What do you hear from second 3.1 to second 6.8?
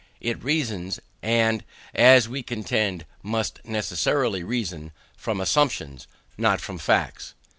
must necessarily reason, from assumptions, not from